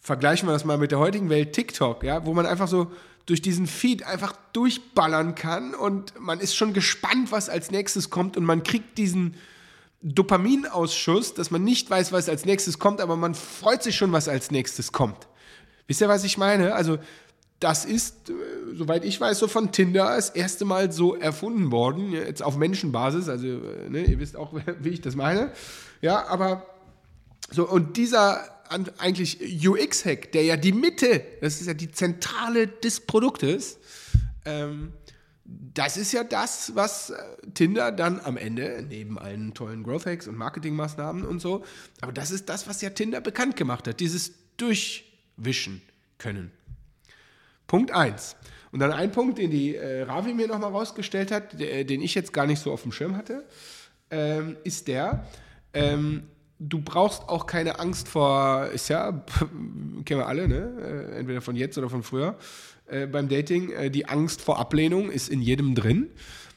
vergleichen 0.00 0.48
wir 0.48 0.52
das 0.52 0.64
mal 0.64 0.78
mit 0.78 0.90
der 0.90 0.98
heutigen 0.98 1.30
Welt, 1.30 1.52
TikTok, 1.52 2.02
ja, 2.02 2.24
wo 2.26 2.34
man 2.34 2.46
einfach 2.46 2.68
so 2.68 2.90
durch 3.26 3.42
diesen 3.42 3.66
Feed 3.66 4.04
einfach 4.04 4.34
durchballern 4.52 5.34
kann 5.34 5.74
und 5.74 6.18
man 6.18 6.40
ist 6.40 6.56
schon 6.56 6.72
gespannt, 6.72 7.30
was 7.30 7.50
als 7.50 7.70
nächstes 7.70 8.08
kommt 8.08 8.36
und 8.36 8.44
man 8.44 8.62
kriegt 8.62 8.96
diesen, 8.96 9.34
Dopaminausschuss, 10.00 11.34
dass 11.34 11.50
man 11.50 11.64
nicht 11.64 11.90
weiß, 11.90 12.12
was 12.12 12.28
als 12.28 12.44
nächstes 12.44 12.78
kommt, 12.78 13.00
aber 13.00 13.16
man 13.16 13.34
freut 13.34 13.82
sich 13.82 13.96
schon, 13.96 14.12
was 14.12 14.28
als 14.28 14.50
nächstes 14.50 14.92
kommt. 14.92 15.26
Wisst 15.86 16.00
ihr, 16.00 16.08
was 16.08 16.24
ich 16.24 16.38
meine? 16.38 16.74
Also, 16.74 16.98
das 17.60 17.84
ist, 17.84 18.30
äh, 18.30 18.34
soweit 18.74 19.04
ich 19.04 19.20
weiß, 19.20 19.38
so 19.38 19.48
von 19.48 19.72
Tinder 19.72 20.14
das 20.14 20.30
erste 20.30 20.64
Mal 20.64 20.92
so 20.92 21.16
erfunden 21.16 21.72
worden, 21.72 22.12
jetzt 22.12 22.42
auf 22.42 22.56
Menschenbasis, 22.56 23.28
also 23.28 23.46
äh, 23.46 23.88
ne, 23.88 24.04
ihr 24.04 24.20
wisst 24.20 24.36
auch, 24.36 24.52
wie 24.80 24.90
ich 24.90 25.00
das 25.00 25.16
meine. 25.16 25.52
Ja, 26.00 26.26
aber 26.28 26.66
so, 27.50 27.68
und 27.68 27.96
dieser 27.96 28.44
eigentlich 28.98 29.66
UX-Hack, 29.66 30.30
der 30.32 30.44
ja 30.44 30.56
die 30.56 30.72
Mitte, 30.72 31.22
das 31.40 31.60
ist 31.60 31.66
ja 31.66 31.74
die 31.74 31.90
Zentrale 31.90 32.68
des 32.68 33.00
Produktes, 33.00 33.78
ähm, 34.44 34.92
das 35.50 35.96
ist 35.96 36.12
ja 36.12 36.24
das, 36.24 36.74
was 36.74 37.10
äh, 37.10 37.16
Tinder 37.54 37.90
dann 37.90 38.20
am 38.20 38.36
Ende, 38.36 38.84
neben 38.86 39.18
allen 39.18 39.54
tollen 39.54 39.82
Growth 39.82 40.04
Hacks 40.04 40.28
und 40.28 40.36
Marketingmaßnahmen 40.36 41.24
und 41.24 41.40
so, 41.40 41.64
aber 42.00 42.12
das 42.12 42.30
ist 42.30 42.48
das, 42.48 42.68
was 42.68 42.82
ja 42.82 42.90
Tinder 42.90 43.20
bekannt 43.20 43.56
gemacht 43.56 43.88
hat, 43.88 44.00
dieses 44.00 44.32
Durchwischen 44.58 45.80
können. 46.18 46.50
Punkt 47.66 47.92
1. 47.92 48.36
Und 48.72 48.80
dann 48.80 48.92
ein 48.92 49.10
Punkt, 49.10 49.38
den 49.38 49.50
die 49.50 49.76
äh, 49.76 50.02
Ravi 50.02 50.34
mir 50.34 50.48
nochmal 50.48 50.70
rausgestellt 50.70 51.30
hat, 51.30 51.58
der, 51.58 51.84
den 51.84 52.02
ich 52.02 52.14
jetzt 52.14 52.34
gar 52.34 52.46
nicht 52.46 52.60
so 52.60 52.70
auf 52.70 52.82
dem 52.82 52.92
Schirm 52.92 53.16
hatte, 53.16 53.46
ähm, 54.10 54.56
ist 54.64 54.88
der, 54.88 55.26
ähm, 55.72 56.24
du 56.58 56.80
brauchst 56.80 57.28
auch 57.28 57.46
keine 57.46 57.78
Angst 57.78 58.08
vor, 58.08 58.66
ist 58.66 58.88
ja, 58.88 59.12
kennen 60.04 60.20
wir 60.20 60.26
alle, 60.26 60.48
ne? 60.48 60.72
Äh, 61.14 61.18
entweder 61.18 61.40
von 61.40 61.56
jetzt 61.56 61.78
oder 61.78 61.88
von 61.88 62.02
früher, 62.02 62.36
äh, 62.88 63.06
beim 63.06 63.28
Dating, 63.28 63.70
äh, 63.70 63.90
die 63.90 64.06
Angst 64.06 64.40
vor 64.40 64.58
Ablehnung 64.58 65.10
ist 65.10 65.28
in 65.28 65.40
jedem 65.40 65.74
drin. 65.74 66.10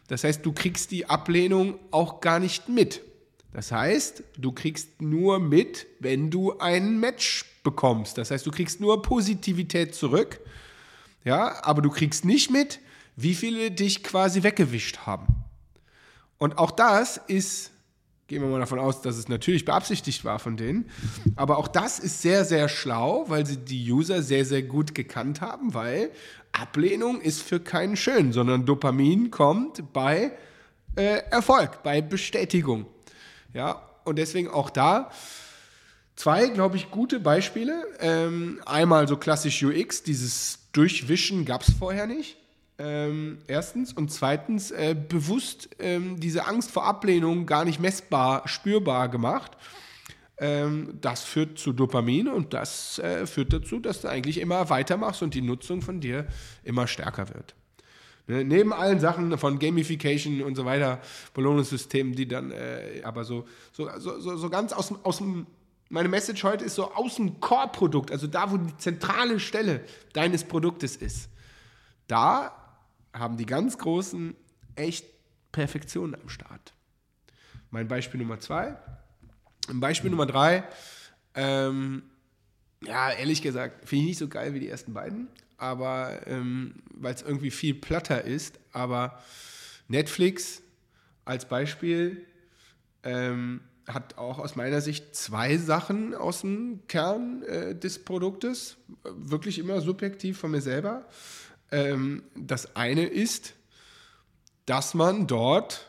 Das 0.07 0.23
heißt, 0.23 0.45
du 0.45 0.51
kriegst 0.51 0.91
die 0.91 1.05
Ablehnung 1.05 1.79
auch 1.91 2.21
gar 2.21 2.39
nicht 2.39 2.69
mit. 2.69 3.01
Das 3.53 3.71
heißt, 3.71 4.23
du 4.37 4.51
kriegst 4.51 5.01
nur 5.01 5.39
mit, 5.39 5.87
wenn 5.99 6.29
du 6.29 6.57
ein 6.59 6.99
Match 6.99 7.45
bekommst. 7.63 8.17
Das 8.17 8.31
heißt, 8.31 8.45
du 8.45 8.51
kriegst 8.51 8.79
nur 8.79 9.01
Positivität 9.01 9.93
zurück. 9.93 10.39
Ja, 11.23 11.63
aber 11.63 11.81
du 11.81 11.89
kriegst 11.89 12.25
nicht 12.25 12.49
mit, 12.49 12.79
wie 13.15 13.35
viele 13.35 13.71
dich 13.71 14.03
quasi 14.03 14.43
weggewischt 14.43 14.99
haben. 14.99 15.27
Und 16.37 16.57
auch 16.57 16.71
das 16.71 17.17
ist 17.27 17.71
Gehen 18.31 18.43
wir 18.43 18.47
mal 18.47 18.61
davon 18.61 18.79
aus, 18.79 19.01
dass 19.01 19.17
es 19.17 19.27
natürlich 19.27 19.65
beabsichtigt 19.65 20.23
war 20.23 20.39
von 20.39 20.55
denen. 20.55 20.89
Aber 21.35 21.57
auch 21.57 21.67
das 21.67 21.99
ist 21.99 22.21
sehr, 22.21 22.45
sehr 22.45 22.69
schlau, 22.69 23.25
weil 23.27 23.45
sie 23.45 23.57
die 23.57 23.91
User 23.91 24.23
sehr, 24.23 24.45
sehr 24.45 24.63
gut 24.63 24.95
gekannt 24.95 25.41
haben, 25.41 25.73
weil 25.73 26.11
Ablehnung 26.53 27.19
ist 27.19 27.41
für 27.41 27.59
keinen 27.59 27.97
schön, 27.97 28.31
sondern 28.31 28.65
Dopamin 28.65 29.31
kommt 29.31 29.91
bei 29.91 30.31
äh, 30.95 31.23
Erfolg, 31.29 31.83
bei 31.83 31.99
Bestätigung. 31.99 32.85
Ja, 33.53 33.81
und 34.05 34.17
deswegen 34.17 34.47
auch 34.47 34.69
da 34.69 35.11
zwei, 36.15 36.47
glaube 36.47 36.77
ich, 36.77 36.89
gute 36.89 37.19
Beispiele. 37.19 37.83
Ähm, 37.99 38.61
einmal 38.65 39.09
so 39.09 39.17
klassisch 39.17 39.61
UX, 39.61 40.03
dieses 40.03 40.59
Durchwischen 40.71 41.43
gab 41.43 41.63
es 41.63 41.73
vorher 41.73 42.07
nicht. 42.07 42.37
Ähm, 42.83 43.37
erstens. 43.45 43.93
Und 43.93 44.11
zweitens 44.11 44.71
äh, 44.71 44.95
bewusst 44.95 45.69
ähm, 45.77 46.19
diese 46.19 46.47
Angst 46.47 46.71
vor 46.71 46.85
Ablehnung 46.85 47.45
gar 47.45 47.63
nicht 47.63 47.79
messbar, 47.79 48.47
spürbar 48.47 49.07
gemacht. 49.09 49.51
Ähm, 50.39 50.97
das 50.99 51.23
führt 51.23 51.59
zu 51.59 51.73
Dopamin 51.73 52.27
und 52.27 52.55
das 52.55 52.97
äh, 52.97 53.27
führt 53.27 53.53
dazu, 53.53 53.79
dass 53.79 54.01
du 54.01 54.07
eigentlich 54.07 54.39
immer 54.39 54.71
weitermachst 54.71 55.21
und 55.21 55.35
die 55.35 55.43
Nutzung 55.43 55.83
von 55.83 56.01
dir 56.01 56.25
immer 56.63 56.87
stärker 56.87 57.29
wird. 57.29 57.53
Ne? 58.25 58.43
Neben 58.43 58.73
allen 58.73 58.99
Sachen 58.99 59.37
von 59.37 59.59
Gamification 59.59 60.41
und 60.41 60.55
so 60.55 60.65
weiter, 60.65 61.01
Belohnungssystemen, 61.35 62.15
die 62.15 62.27
dann 62.27 62.49
äh, 62.49 63.01
aber 63.03 63.25
so, 63.25 63.45
so, 63.73 63.87
so, 63.99 64.37
so 64.37 64.49
ganz 64.49 64.73
aus, 64.73 64.91
aus 65.03 65.17
dem 65.17 65.45
meine 65.89 66.07
Message 66.07 66.43
heute 66.45 66.63
ist 66.63 66.75
so 66.75 66.93
aus 66.93 67.15
dem 67.15 67.41
Core-Produkt, 67.41 68.11
also 68.11 68.25
da, 68.25 68.49
wo 68.49 68.55
die 68.55 68.77
zentrale 68.77 69.41
Stelle 69.41 69.81
deines 70.13 70.45
Produktes 70.45 70.95
ist. 70.95 71.29
Da 72.07 72.60
haben 73.13 73.37
die 73.37 73.45
ganz 73.45 73.77
Großen 73.77 74.35
echt 74.75 75.05
Perfektion 75.51 76.15
am 76.15 76.29
Start. 76.29 76.73
Mein 77.69 77.87
Beispiel 77.87 78.19
Nummer 78.19 78.39
zwei. 78.39 78.75
Beispiel 79.71 80.09
Nummer 80.09 80.25
drei. 80.25 80.63
Ähm, 81.35 82.03
ja, 82.83 83.11
ehrlich 83.11 83.41
gesagt, 83.41 83.87
finde 83.87 84.03
ich 84.03 84.09
nicht 84.09 84.17
so 84.17 84.27
geil 84.27 84.53
wie 84.53 84.59
die 84.59 84.69
ersten 84.69 84.93
beiden, 84.93 85.27
aber 85.57 86.25
ähm, 86.27 86.81
weil 86.93 87.13
es 87.13 87.21
irgendwie 87.21 87.51
viel 87.51 87.75
platter 87.75 88.23
ist. 88.23 88.59
Aber 88.71 89.21
Netflix 89.87 90.61
als 91.25 91.47
Beispiel 91.47 92.25
ähm, 93.03 93.61
hat 93.87 94.17
auch 94.17 94.39
aus 94.39 94.55
meiner 94.55 94.81
Sicht 94.81 95.15
zwei 95.15 95.57
Sachen 95.57 96.13
aus 96.13 96.41
dem 96.41 96.81
Kern 96.87 97.43
äh, 97.43 97.75
des 97.75 98.03
Produktes, 98.03 98.77
wirklich 99.03 99.59
immer 99.59 99.81
subjektiv 99.81 100.39
von 100.39 100.51
mir 100.51 100.61
selber. 100.61 101.05
Ähm, 101.71 102.23
das 102.35 102.75
eine 102.75 103.05
ist, 103.05 103.53
dass 104.65 104.93
man 104.93 105.27
dort 105.27 105.87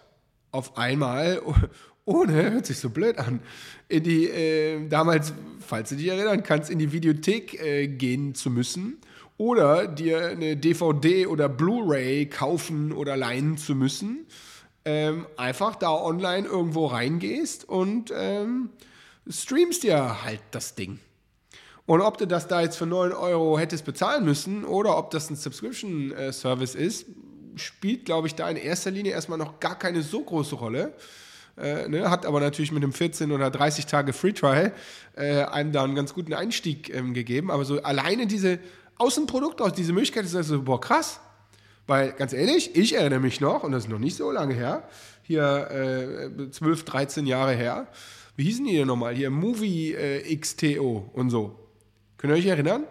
auf 0.51 0.77
einmal, 0.77 1.43
ohne, 2.05 2.33
hört 2.33 2.67
sich 2.67 2.79
so 2.79 2.91
blöd 2.91 3.19
an, 3.19 3.41
in 3.89 4.03
die, 4.05 4.29
äh, 4.29 4.89
damals, 4.89 5.33
falls 5.61 5.91
du 5.91 5.97
dich 5.97 6.09
erinnern 6.09 6.43
kannst, 6.43 6.71
in 6.71 6.79
die 6.79 6.93
Videothek 6.93 7.61
äh, 7.61 7.89
gehen 7.89 8.35
zu 8.35 8.51
müssen 8.51 8.99
oder 9.37 9.87
dir 9.87 10.29
eine 10.29 10.57
DVD 10.57 11.27
oder 11.27 11.49
Blu-ray 11.49 12.27
kaufen 12.27 12.93
oder 12.93 13.17
leihen 13.17 13.57
zu 13.57 13.75
müssen, 13.75 14.27
ähm, 14.85 15.27
einfach 15.37 15.77
da 15.77 15.93
online 15.93 16.47
irgendwo 16.47 16.87
reingehst 16.87 17.69
und 17.69 18.13
ähm, 18.15 18.71
streamst 19.29 19.85
dir 19.85 20.23
halt 20.23 20.43
das 20.51 20.75
Ding. 20.75 20.99
Und 21.87 22.01
ob 22.01 22.19
du 22.19 22.27
das 22.27 22.47
da 22.47 22.61
jetzt 22.61 22.77
für 22.77 22.87
9 22.87 23.13
Euro 23.13 23.59
hättest 23.59 23.85
bezahlen 23.85 24.25
müssen 24.25 24.65
oder 24.65 24.97
ob 24.97 25.11
das 25.11 25.31
ein 25.31 25.37
Subscription-Service 25.37 26.75
ist, 26.75 27.07
spielt, 27.57 28.05
glaube 28.05 28.29
ich, 28.29 28.35
da 28.35 28.49
in 28.49 28.57
erster 28.57 28.91
Linie 28.91 29.13
erstmal 29.13 29.39
noch 29.39 29.61
gar 29.61 29.79
keine 29.79 30.03
so 30.03 30.23
große 30.23 30.55
Rolle. 30.55 30.95
Äh, 31.59 31.89
ne, 31.89 32.09
hat 32.09 32.25
aber 32.25 32.41
natürlich 32.41 32.73
mit 32.73 32.83
einem 32.83 32.93
14 32.93 33.31
oder 33.31 33.51
30 33.51 33.87
Tage 33.87 34.13
Free 34.13 34.33
Trial 34.33 34.73
äh, 35.17 35.43
einem 35.43 35.73
da 35.73 35.85
einen 35.85 35.95
ganz 35.95 36.15
guten 36.15 36.33
Einstieg 36.33 36.95
ähm, 36.95 37.13
gegeben. 37.13 37.51
Aber 37.51 37.65
so 37.65 37.83
alleine 37.83 38.27
diese 38.27 38.59
Außenprodukt 38.97 39.61
aus 39.61 39.73
diese 39.73 39.93
Möglichkeit 39.93 40.25
ist 40.25 40.35
also, 40.35 40.63
boah, 40.63 40.81
krass. 40.81 41.21
Weil, 41.87 42.13
ganz 42.13 42.33
ehrlich, 42.33 42.77
ich 42.77 42.95
erinnere 42.95 43.21
mich 43.21 43.41
noch, 43.41 43.65
und 43.65 43.73
das 43.73 43.85
ist 43.85 43.91
noch 43.91 43.99
nicht 43.99 44.17
so 44.17 44.31
lange 44.31 44.55
her, 44.55 44.89
hier 45.23 46.31
äh, 46.39 46.51
12, 46.51 46.85
13 46.85 47.27
Jahre 47.27 47.53
her, 47.53 47.89
wie 48.37 48.45
hießen 48.45 48.65
die 48.65 48.77
denn 48.77 48.87
nochmal? 48.87 49.15
Hier 49.15 49.31
Movie 49.31 49.93
äh, 49.93 50.37
XTO 50.37 51.11
und 51.13 51.31
so. 51.31 51.62
Könnt 52.23 52.35
ihr 52.35 52.39
euch 52.39 52.47
erinnern? 52.47 52.85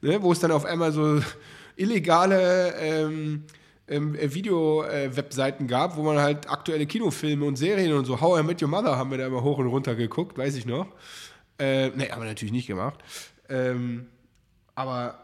Ne, 0.00 0.20
wo 0.20 0.32
es 0.32 0.40
dann 0.40 0.50
auf 0.50 0.64
einmal 0.64 0.90
so 0.90 1.22
illegale 1.76 2.74
ähm, 2.74 3.44
ähm, 3.86 4.16
Video-Webseiten 4.20 5.66
äh, 5.66 5.68
gab, 5.68 5.96
wo 5.96 6.02
man 6.02 6.18
halt 6.18 6.50
aktuelle 6.50 6.86
Kinofilme 6.86 7.44
und 7.44 7.54
Serien 7.54 7.92
und 7.92 8.06
so, 8.06 8.20
How 8.20 8.40
I 8.40 8.42
Met 8.42 8.60
Your 8.60 8.68
Mother 8.68 8.96
haben 8.96 9.12
wir 9.12 9.18
da 9.18 9.28
immer 9.28 9.44
hoch 9.44 9.58
und 9.58 9.68
runter 9.68 9.94
geguckt, 9.94 10.36
weiß 10.36 10.56
ich 10.56 10.66
noch. 10.66 10.88
Äh, 11.60 11.90
ne, 11.90 12.10
haben 12.10 12.22
wir 12.22 12.28
natürlich 12.28 12.50
nicht 12.50 12.66
gemacht. 12.66 12.98
Ähm, 13.48 14.08
aber 14.74 15.16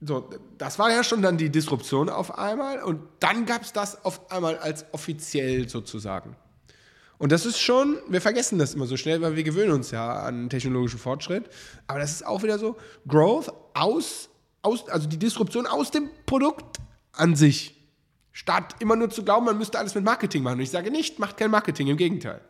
so, 0.00 0.28
das 0.58 0.80
war 0.80 0.90
ja 0.90 1.04
schon 1.04 1.22
dann 1.22 1.36
die 1.38 1.50
Disruption 1.50 2.08
auf 2.08 2.36
einmal 2.36 2.82
und 2.82 3.02
dann 3.20 3.46
gab 3.46 3.62
es 3.62 3.72
das 3.72 4.04
auf 4.04 4.32
einmal 4.32 4.58
als 4.58 4.84
offiziell 4.90 5.68
sozusagen. 5.68 6.34
Und 7.20 7.32
das 7.32 7.44
ist 7.44 7.60
schon, 7.60 7.98
wir 8.08 8.22
vergessen 8.22 8.58
das 8.58 8.72
immer 8.72 8.86
so 8.86 8.96
schnell, 8.96 9.20
weil 9.20 9.36
wir 9.36 9.42
gewöhnen 9.42 9.72
uns 9.72 9.90
ja 9.90 10.20
an 10.20 10.48
technologischen 10.48 10.98
Fortschritt. 10.98 11.50
Aber 11.86 11.98
das 11.98 12.12
ist 12.12 12.26
auch 12.26 12.42
wieder 12.42 12.58
so, 12.58 12.78
Growth 13.06 13.52
aus, 13.74 14.30
aus 14.62 14.88
also 14.88 15.06
die 15.06 15.18
Disruption 15.18 15.66
aus 15.66 15.90
dem 15.90 16.08
Produkt 16.24 16.78
an 17.12 17.36
sich. 17.36 17.76
Statt 18.32 18.74
immer 18.78 18.96
nur 18.96 19.10
zu 19.10 19.22
glauben, 19.22 19.44
man 19.44 19.58
müsste 19.58 19.78
alles 19.78 19.94
mit 19.94 20.02
Marketing 20.02 20.42
machen. 20.42 20.54
Und 20.54 20.60
ich 20.62 20.70
sage 20.70 20.90
nicht, 20.90 21.18
macht 21.18 21.36
kein 21.36 21.50
Marketing, 21.50 21.88
im 21.88 21.98
Gegenteil. 21.98 22.40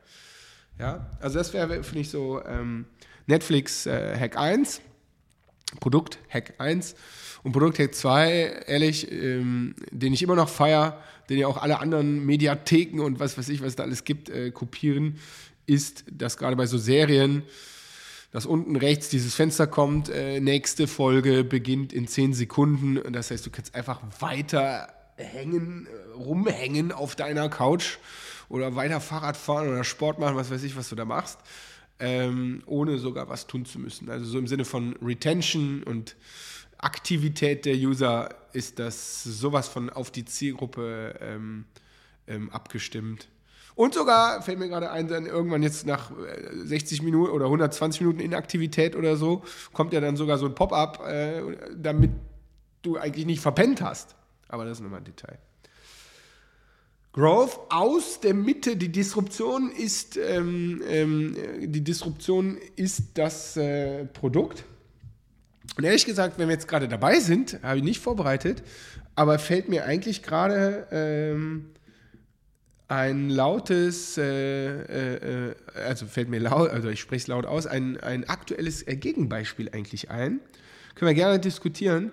Ja, 0.78 1.04
also 1.20 1.38
das 1.38 1.52
wäre, 1.52 1.82
finde 1.82 2.00
ich, 2.02 2.10
so 2.10 2.40
ähm, 2.44 2.86
Netflix 3.26 3.86
äh, 3.86 4.16
Hack 4.16 4.36
1, 4.36 4.82
Produkt 5.78 6.18
Hack 6.28 6.54
1 6.58 6.94
und 7.42 7.52
Produkt 7.52 7.78
Hack 7.78 7.94
2, 7.94 8.64
ehrlich, 8.66 9.10
ähm, 9.10 9.74
den 9.90 10.12
ich 10.12 10.22
immer 10.22 10.34
noch 10.34 10.48
feiere, 10.48 11.00
den 11.28 11.38
ja 11.38 11.46
auch 11.46 11.56
alle 11.56 11.78
anderen 11.78 12.26
Mediatheken 12.26 13.00
und 13.00 13.20
was 13.20 13.38
weiß 13.38 13.48
ich, 13.50 13.60
was 13.60 13.68
es 13.68 13.76
da 13.76 13.84
alles 13.84 14.04
gibt, 14.04 14.28
äh, 14.28 14.50
kopieren, 14.50 15.18
ist, 15.66 16.04
dass 16.10 16.36
gerade 16.36 16.56
bei 16.56 16.66
so 16.66 16.76
Serien, 16.76 17.44
dass 18.32 18.46
unten 18.46 18.76
rechts 18.76 19.08
dieses 19.08 19.34
Fenster 19.34 19.66
kommt, 19.66 20.08
äh, 20.08 20.40
nächste 20.40 20.86
Folge 20.86 21.44
beginnt 21.44 21.92
in 21.92 22.08
10 22.08 22.34
Sekunden. 22.34 23.12
Das 23.12 23.30
heißt, 23.30 23.46
du 23.46 23.50
kannst 23.50 23.74
einfach 23.74 24.00
weiter 24.18 24.88
hängen, 25.16 25.86
äh, 25.86 26.16
rumhängen 26.16 26.92
auf 26.92 27.14
deiner 27.14 27.48
Couch 27.48 27.98
oder 28.48 28.74
weiter 28.74 29.00
Fahrrad 29.00 29.36
fahren 29.36 29.68
oder 29.68 29.84
Sport 29.84 30.18
machen, 30.18 30.36
was 30.36 30.50
weiß 30.50 30.62
ich, 30.64 30.76
was 30.76 30.88
du 30.88 30.96
da 30.96 31.04
machst, 31.04 31.38
ähm, 32.00 32.62
ohne 32.66 32.98
sogar 32.98 33.28
was 33.28 33.46
tun 33.46 33.64
zu 33.64 33.78
müssen. 33.78 34.10
Also 34.10 34.24
so 34.24 34.38
im 34.38 34.46
Sinne 34.46 34.64
von 34.64 34.96
Retention 35.02 35.82
und 35.82 36.16
Aktivität 36.78 37.66
der 37.66 37.74
User 37.74 38.30
ist 38.52 38.78
das 38.78 39.22
sowas 39.22 39.68
von 39.68 39.90
auf 39.90 40.10
die 40.10 40.24
Zielgruppe 40.24 41.14
ähm, 41.20 41.66
ähm, 42.26 42.50
abgestimmt. 42.50 43.28
Und 43.74 43.94
sogar, 43.94 44.42
fällt 44.42 44.58
mir 44.58 44.68
gerade 44.68 44.90
ein, 44.90 45.08
dann 45.08 45.26
irgendwann 45.26 45.62
jetzt 45.62 45.86
nach 45.86 46.10
60 46.54 47.00
äh, 47.00 47.04
Minuten 47.04 47.32
oder 47.32 47.46
120 47.46 48.00
Minuten 48.00 48.20
Inaktivität 48.20 48.96
oder 48.96 49.16
so, 49.16 49.42
kommt 49.72 49.92
ja 49.92 50.00
dann 50.00 50.16
sogar 50.16 50.38
so 50.38 50.46
ein 50.46 50.54
Pop-up, 50.54 51.06
äh, 51.06 51.42
damit 51.76 52.10
du 52.82 52.96
eigentlich 52.96 53.26
nicht 53.26 53.40
verpennt 53.40 53.80
hast. 53.80 54.16
Aber 54.48 54.64
das 54.64 54.78
ist 54.78 54.82
nochmal 54.82 55.00
ein 55.00 55.04
Detail. 55.04 55.38
Growth 57.12 57.58
aus 57.70 58.20
der 58.20 58.34
Mitte, 58.34 58.76
die 58.76 58.90
Disruption 58.90 59.72
ist, 59.72 60.16
ähm, 60.16 60.80
ähm, 60.88 61.36
die 61.60 61.82
Disruption 61.82 62.56
ist 62.76 63.02
das 63.14 63.56
äh, 63.56 64.04
Produkt. 64.06 64.64
Und 65.76 65.84
ehrlich 65.84 66.06
gesagt, 66.06 66.38
wenn 66.38 66.48
wir 66.48 66.54
jetzt 66.54 66.68
gerade 66.68 66.86
dabei 66.86 67.18
sind, 67.18 67.58
habe 67.62 67.78
ich 67.78 67.84
nicht 67.84 68.00
vorbereitet, 68.00 68.62
aber 69.16 69.38
fällt 69.40 69.68
mir 69.68 69.86
eigentlich 69.86 70.22
gerade 70.22 70.86
ähm, 70.92 71.70
ein 72.86 73.28
lautes, 73.28 74.16
äh, 74.16 74.24
äh, 74.24 75.48
äh 75.48 75.54
also 75.84 76.06
fällt 76.06 76.28
mir 76.28 76.38
laut, 76.38 76.70
also 76.70 76.88
ich 76.88 77.00
spreche 77.00 77.22
es 77.22 77.26
laut 77.26 77.46
aus, 77.46 77.66
ein, 77.66 77.98
ein 77.98 78.28
aktuelles 78.28 78.84
Gegenbeispiel 78.86 79.70
eigentlich 79.72 80.10
ein. 80.10 80.40
Können 80.94 81.08
wir 81.08 81.14
gerne 81.14 81.40
diskutieren. 81.40 82.12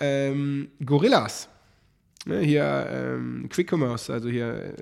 Ähm, 0.00 0.70
Gorillas. 0.84 1.48
Ne, 2.24 2.40
hier 2.40 2.86
ähm, 2.90 3.48
Quick 3.50 3.70
Commerce, 3.70 4.12
also 4.12 4.28
hier 4.28 4.54
äh, 4.54 4.72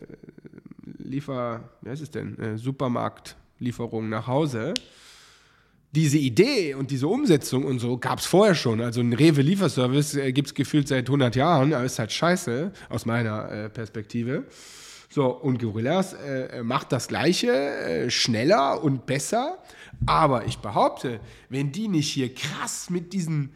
Liefer, 0.99 1.71
wie 1.81 1.91
heißt 1.91 2.03
es 2.03 2.11
denn? 2.11 2.39
Äh, 2.39 2.57
Supermarktlieferung 2.57 4.09
nach 4.09 4.27
Hause 4.27 4.75
diese 5.93 6.17
Idee 6.17 6.75
und 6.75 6.91
diese 6.91 7.07
Umsetzung 7.07 7.65
und 7.65 7.79
so 7.79 7.99
gab 7.99 8.19
es 8.19 8.27
vorher 8.27 8.55
schon. 8.55 8.81
Also 8.81 9.01
ein 9.01 9.13
Rewe-Lieferservice 9.13 10.15
äh, 10.15 10.33
gibt 10.33 10.49
es 10.49 10.55
gefühlt 10.55 10.89
seit 10.89 11.07
100 11.07 11.37
Jahren, 11.37 11.75
aber 11.75 11.85
ist 11.85 11.99
halt 11.99 12.11
scheiße 12.11 12.73
aus 12.89 13.05
meiner 13.05 13.51
äh, 13.51 13.69
Perspektive. 13.69 14.45
So, 15.11 15.27
und 15.27 15.61
Gorillas 15.61 16.15
äh, 16.15 16.63
macht 16.63 16.91
das 16.93 17.09
Gleiche, 17.09 17.53
äh, 17.53 18.11
schneller 18.11 18.83
und 18.83 19.05
besser. 19.05 19.59
Aber 20.07 20.47
ich 20.47 20.59
behaupte, 20.59 21.21
wenn 21.51 21.71
die 21.71 21.89
nicht 21.89 22.11
hier 22.11 22.35
krass 22.35 22.89
mit 22.89 23.13
diesen, 23.13 23.53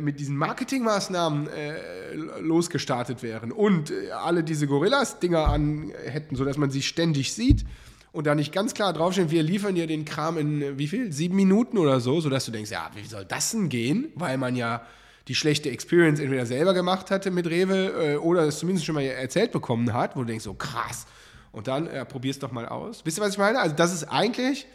mit 0.00 0.20
diesen 0.20 0.36
Marketingmaßnahmen 0.36 1.48
äh, 1.48 2.14
losgestartet 2.40 3.22
wären 3.22 3.52
und 3.52 3.92
alle 4.12 4.44
diese 4.44 4.66
Gorillas-Dinger 4.66 5.48
an 5.48 5.92
hätten, 6.04 6.36
sodass 6.36 6.58
man 6.58 6.70
sie 6.70 6.82
ständig 6.82 7.32
sieht, 7.32 7.64
und 8.12 8.26
da 8.26 8.34
nicht 8.34 8.52
ganz 8.52 8.74
klar 8.74 8.92
draufstehen, 8.92 9.30
wir 9.30 9.42
liefern 9.42 9.74
dir 9.74 9.86
den 9.86 10.04
Kram 10.04 10.38
in 10.38 10.62
äh, 10.62 10.78
wie 10.78 10.88
viel? 10.88 11.12
Sieben 11.12 11.36
Minuten 11.36 11.78
oder 11.78 12.00
so, 12.00 12.20
sodass 12.20 12.46
du 12.46 12.52
denkst, 12.52 12.70
ja, 12.70 12.90
wie 12.94 13.06
soll 13.06 13.24
das 13.24 13.52
denn 13.52 13.68
gehen? 13.68 14.10
Weil 14.14 14.38
man 14.38 14.56
ja 14.56 14.82
die 15.28 15.34
schlechte 15.34 15.70
Experience 15.70 16.20
entweder 16.20 16.46
selber 16.46 16.72
gemacht 16.72 17.10
hatte 17.10 17.30
mit 17.30 17.46
Rewe 17.46 18.14
äh, 18.14 18.16
oder 18.16 18.42
es 18.42 18.58
zumindest 18.58 18.86
schon 18.86 18.94
mal 18.94 19.02
erzählt 19.02 19.52
bekommen 19.52 19.92
hat, 19.92 20.16
wo 20.16 20.20
du 20.20 20.26
denkst, 20.26 20.44
so 20.44 20.54
krass, 20.54 21.06
Und 21.52 21.68
dann 21.68 21.86
äh, 21.86 22.04
probier 22.04 22.30
es 22.30 22.38
doch 22.38 22.50
mal 22.50 22.66
aus. 22.66 23.04
Wisst 23.04 23.18
ihr, 23.18 23.22
was 23.22 23.32
ich 23.32 23.38
meine? 23.38 23.60
Also, 23.60 23.76
das 23.76 23.92
ist 23.92 24.04
eigentlich 24.04 24.66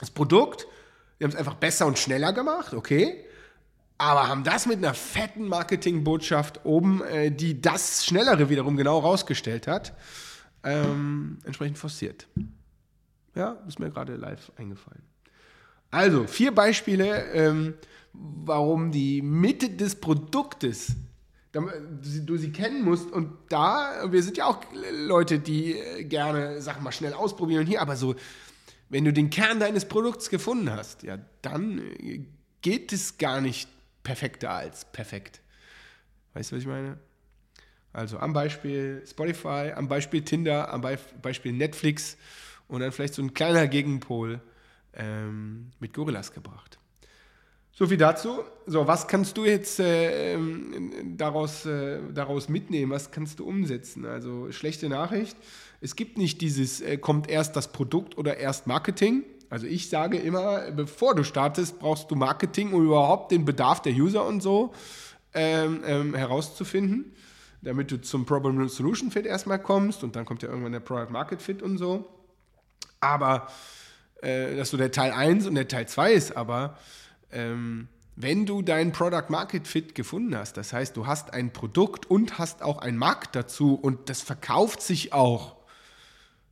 das 0.00 0.10
Produkt. 0.10 0.66
Wir 1.18 1.26
haben 1.26 1.32
es 1.32 1.38
einfach 1.38 1.54
besser 1.54 1.86
und 1.86 1.98
schneller 1.98 2.32
gemacht, 2.32 2.74
okay. 2.74 3.24
Aber 3.98 4.28
haben 4.28 4.44
das 4.44 4.66
mit 4.66 4.78
einer 4.78 4.94
fetten 4.94 5.48
Marketingbotschaft 5.48 6.64
oben, 6.64 7.02
äh, 7.02 7.30
die 7.30 7.60
das 7.60 8.04
Schnellere 8.04 8.50
wiederum 8.50 8.76
genau 8.76 8.98
rausgestellt 8.98 9.66
hat, 9.66 9.94
ähm, 10.62 11.38
entsprechend 11.44 11.78
forciert. 11.78 12.26
Ja, 13.34 13.58
ist 13.66 13.78
mir 13.78 13.90
gerade 13.90 14.16
live 14.16 14.52
eingefallen. 14.56 15.02
Also, 15.90 16.26
vier 16.26 16.54
Beispiele, 16.54 17.24
ähm, 17.32 17.74
warum 18.12 18.90
die 18.90 19.22
Mitte 19.22 19.70
des 19.70 19.94
Produktes 19.94 20.96
du 21.52 22.36
sie 22.36 22.52
kennen 22.52 22.82
musst. 22.82 23.10
Und 23.10 23.32
da, 23.48 24.10
wir 24.10 24.22
sind 24.22 24.36
ja 24.36 24.46
auch 24.46 24.60
Leute, 24.92 25.38
die 25.38 25.72
äh, 25.72 26.04
gerne 26.04 26.60
Sachen 26.60 26.82
mal 26.82 26.92
schnell 26.92 27.14
ausprobieren 27.14 27.66
hier, 27.66 27.80
aber 27.80 27.96
so, 27.96 28.14
wenn 28.88 29.04
du 29.04 29.12
den 29.12 29.30
Kern 29.30 29.58
deines 29.58 29.86
Produkts 29.86 30.30
gefunden 30.30 30.70
hast, 30.70 31.02
ja, 31.02 31.18
dann 31.42 31.78
äh, 31.78 32.26
geht 32.62 32.92
es 32.92 33.18
gar 33.18 33.40
nicht 33.40 33.68
perfekter 34.06 34.52
als 34.52 34.84
perfekt. 34.84 35.40
Weißt 36.32 36.52
du, 36.52 36.56
was 36.56 36.62
ich 36.62 36.68
meine? 36.68 36.96
Also 37.92 38.18
am 38.18 38.32
Beispiel 38.32 39.02
Spotify, 39.04 39.72
am 39.74 39.88
Beispiel 39.88 40.22
Tinder, 40.22 40.72
am 40.72 40.80
Beispiel 41.22 41.52
Netflix 41.52 42.16
und 42.68 42.80
dann 42.80 42.92
vielleicht 42.92 43.14
so 43.14 43.22
ein 43.22 43.34
kleiner 43.34 43.66
Gegenpol 43.66 44.40
ähm, 44.94 45.72
mit 45.80 45.92
Gorillas 45.92 46.32
gebracht. 46.32 46.78
So 47.72 47.86
viel 47.88 47.96
dazu. 47.96 48.44
So, 48.66 48.86
was 48.86 49.08
kannst 49.08 49.36
du 49.36 49.44
jetzt 49.44 49.80
äh, 49.80 50.38
daraus, 51.16 51.66
äh, 51.66 51.98
daraus 52.14 52.48
mitnehmen? 52.48 52.92
Was 52.92 53.10
kannst 53.10 53.40
du 53.40 53.44
umsetzen? 53.44 54.06
Also, 54.06 54.52
schlechte 54.52 54.88
Nachricht. 54.88 55.36
Es 55.80 55.96
gibt 55.96 56.16
nicht 56.16 56.40
dieses, 56.40 56.80
äh, 56.80 56.96
kommt 56.96 57.28
erst 57.28 57.56
das 57.56 57.72
Produkt 57.72 58.16
oder 58.16 58.36
erst 58.36 58.66
Marketing. 58.68 59.24
Also, 59.56 59.68
ich 59.68 59.88
sage 59.88 60.18
immer, 60.18 60.70
bevor 60.70 61.14
du 61.14 61.24
startest, 61.24 61.78
brauchst 61.78 62.10
du 62.10 62.14
Marketing, 62.14 62.74
um 62.74 62.84
überhaupt 62.84 63.32
den 63.32 63.46
Bedarf 63.46 63.80
der 63.80 63.94
User 63.94 64.22
und 64.26 64.42
so 64.42 64.74
ähm, 65.32 65.82
ähm, 65.86 66.14
herauszufinden, 66.14 67.14
damit 67.62 67.90
du 67.90 67.98
zum 68.02 68.26
Problem 68.26 68.68
Solution 68.68 69.10
Fit 69.10 69.24
erstmal 69.24 69.58
kommst 69.58 70.04
und 70.04 70.14
dann 70.14 70.26
kommt 70.26 70.42
ja 70.42 70.50
irgendwann 70.50 70.72
der 70.72 70.80
Product 70.80 71.10
Market 71.10 71.40
Fit 71.40 71.62
und 71.62 71.78
so. 71.78 72.06
Aber, 73.00 73.46
äh, 74.20 74.56
dass 74.56 74.68
so 74.68 74.76
der 74.76 74.92
Teil 74.92 75.12
1 75.12 75.46
und 75.46 75.54
der 75.54 75.68
Teil 75.68 75.88
2 75.88 76.12
ist, 76.12 76.36
aber 76.36 76.76
ähm, 77.32 77.88
wenn 78.14 78.44
du 78.44 78.60
dein 78.60 78.92
Product 78.92 79.30
Market 79.30 79.66
Fit 79.66 79.94
gefunden 79.94 80.36
hast, 80.36 80.58
das 80.58 80.74
heißt, 80.74 80.94
du 80.94 81.06
hast 81.06 81.32
ein 81.32 81.50
Produkt 81.54 82.04
und 82.04 82.38
hast 82.38 82.60
auch 82.62 82.76
einen 82.76 82.98
Markt 82.98 83.34
dazu 83.34 83.74
und 83.74 84.10
das 84.10 84.20
verkauft 84.20 84.82
sich 84.82 85.14
auch, 85.14 85.56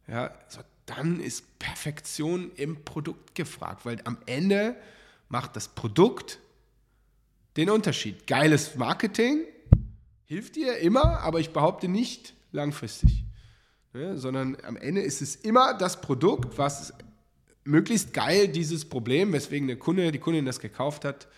ja, 0.07 0.31
so, 0.49 0.61
dann 0.87 1.21
ist 1.21 1.59
Perfektion 1.59 2.53
im 2.57 2.85
Produkt 2.85 3.35
gefragt, 3.35 3.85
weil 3.85 4.01
am 4.05 4.19
Ende 4.27 4.77
macht 5.29 5.57
das 5.57 5.69
Produkt 5.69 6.39
den 7.57 7.71
Unterschied. 7.71 8.27
Geiles 8.27 8.75
Marketing 8.77 9.45
hilft 10.25 10.57
dir 10.57 10.79
immer, 10.79 11.21
aber 11.21 11.41
ich 11.41 11.51
behaupte 11.51 11.89
nicht 11.89 12.35
langfristig, 12.53 13.25
ne, 13.93 14.19
sondern 14.19 14.57
am 14.65 14.77
Ende 14.77 15.01
ist 15.01 15.23
es 15.23 15.37
immer 15.37 15.75
das 15.75 16.01
Produkt, 16.01 16.59
was 16.59 16.93
möglichst 17.65 18.13
geil 18.13 18.49
dieses 18.49 18.85
Problem, 18.85 19.33
weswegen 19.33 19.69
der 19.69 19.79
Kunde, 19.79 20.13
die 20.13 20.19
Kundin 20.19 20.45
das 20.45 20.61
gekauft 20.61 21.05
hat, 21.05 21.29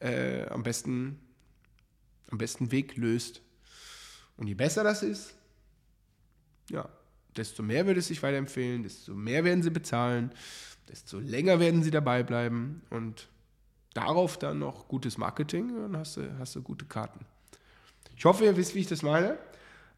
äh, 0.00 0.46
am, 0.48 0.62
besten, 0.62 1.18
am 2.30 2.38
besten 2.38 2.70
Weg 2.70 2.96
löst. 2.96 3.40
Und 4.36 4.46
je 4.46 4.54
besser 4.54 4.84
das 4.84 5.02
ist, 5.02 5.34
ja, 6.68 6.88
desto 7.36 7.62
mehr 7.62 7.86
würde 7.86 8.00
es 8.00 8.08
sich 8.08 8.22
weiterempfehlen, 8.22 8.82
desto 8.82 9.14
mehr 9.14 9.44
werden 9.44 9.62
sie 9.62 9.70
bezahlen, 9.70 10.32
desto 10.88 11.18
länger 11.18 11.60
werden 11.60 11.82
sie 11.82 11.90
dabei 11.90 12.22
bleiben 12.22 12.82
und 12.90 13.28
darauf 13.94 14.38
dann 14.38 14.58
noch 14.58 14.88
gutes 14.88 15.18
Marketing, 15.18 15.74
dann 15.74 15.96
hast 15.96 16.16
du, 16.16 16.38
hast 16.38 16.56
du 16.56 16.62
gute 16.62 16.84
Karten. 16.84 17.20
Ich 18.16 18.24
hoffe, 18.24 18.44
ihr 18.44 18.56
wisst, 18.56 18.74
wie 18.74 18.80
ich 18.80 18.86
das 18.86 19.02
meine. 19.02 19.38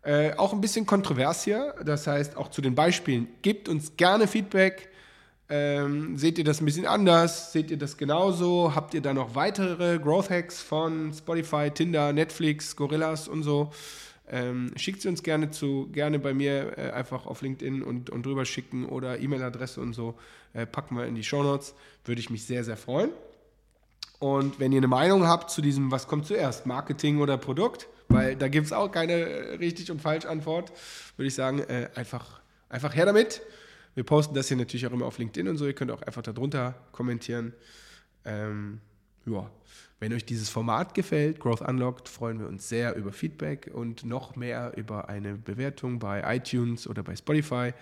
Äh, 0.03 0.35
auch 0.35 0.53
ein 0.53 0.61
bisschen 0.61 0.87
kontrovers 0.87 1.45
hier, 1.45 1.75
das 1.85 2.07
heißt 2.07 2.37
auch 2.37 2.49
zu 2.49 2.61
den 2.61 2.75
Beispielen. 2.75 3.29
Gebt 3.43 3.69
uns 3.69 3.97
gerne 3.97 4.27
Feedback 4.27 4.89
ähm, 5.55 6.17
seht 6.17 6.39
ihr 6.39 6.45
das 6.45 6.63
ein 6.63 6.65
bisschen 6.65 6.87
anders? 6.87 7.53
Seht 7.53 7.71
ihr 7.71 7.77
das 7.77 7.99
genauso? 7.99 8.75
Habt 8.75 8.95
ihr 8.95 9.03
da 9.03 9.13
noch 9.13 9.35
weitere 9.35 9.99
Growth 9.99 10.31
Hacks 10.31 10.63
von 10.63 11.13
Spotify, 11.13 11.71
Tinder, 11.71 12.11
Netflix, 12.15 12.75
Gorillas 12.75 13.29
und 13.29 13.43
so? 13.43 13.71
Ähm, 14.35 14.73
schickt 14.77 15.03
sie 15.03 15.09
uns 15.09 15.23
gerne 15.23 15.51
zu, 15.51 15.91
gerne 15.93 16.19
bei 16.19 16.33
mir 16.33 16.79
äh, 16.79 16.91
einfach 16.93 17.27
auf 17.27 17.43
LinkedIn 17.43 17.83
und, 17.83 18.09
und 18.09 18.25
drüber 18.25 18.47
schicken 18.47 18.87
oder 18.87 19.21
E-Mail-Adresse 19.21 19.79
und 19.79 19.93
so. 19.93 20.19
Äh, 20.55 20.65
packen 20.65 20.97
wir 20.97 21.05
in 21.05 21.15
die 21.15 21.23
Show 21.23 21.43
Notes. 21.43 21.75
Würde 22.07 22.19
ich 22.19 22.31
mich 22.31 22.47
sehr, 22.47 22.65
sehr 22.65 22.79
freuen. 22.79 23.11
Und 24.21 24.59
wenn 24.59 24.73
ihr 24.73 24.79
eine 24.79 24.89
Meinung 24.89 25.27
habt 25.27 25.51
zu 25.51 25.61
diesem, 25.61 25.91
was 25.91 26.07
kommt 26.07 26.27
zuerst, 26.27 26.65
Marketing 26.65 27.21
oder 27.21 27.37
Produkt, 27.37 27.89
weil 28.09 28.35
da 28.35 28.49
gibt 28.49 28.65
es 28.65 28.73
auch 28.73 28.91
keine 28.91 29.13
äh, 29.13 29.55
richtig 29.57 29.91
und 29.91 30.01
falsch 30.01 30.25
Antwort, 30.25 30.73
würde 31.17 31.29
ich 31.29 31.35
sagen, 31.35 31.59
äh, 31.59 31.91
einfach, 31.95 32.41
einfach 32.71 32.95
her 32.95 33.05
damit. 33.05 33.43
Wir 33.95 34.05
posten 34.05 34.35
das 34.35 34.49
hier 34.49 34.57
natürlich 34.57 34.87
auch 34.87 34.93
immer 34.93 35.05
auf 35.05 35.19
LinkedIn 35.19 35.47
und 35.47 35.59
so. 35.59 35.67
Ihr 35.67 35.75
könnt 35.75 35.91
auch 35.91 36.01
einfach 36.01 36.23
darunter 36.23 36.75
kommentieren. 36.93 37.53
Ähm, 38.25 38.81
ja. 39.27 39.51
Wenn 40.03 40.13
euch 40.13 40.25
dieses 40.25 40.49
Format 40.49 40.95
gefällt, 40.95 41.39
Growth 41.39 41.61
Unlocked, 41.61 42.09
freuen 42.09 42.41
wir 42.41 42.49
uns 42.49 42.69
sehr 42.69 42.97
über 42.97 43.13
Feedback 43.13 43.71
und 43.73 44.05
noch 44.05 44.35
mehr 44.35 44.73
über 44.77 45.09
eine 45.09 45.35
Bewertung 45.35 46.01
bei 46.01 46.25
iTunes 46.39 46.89
oder 46.89 47.05
bei 47.05 47.15
Spotify. 47.15 47.73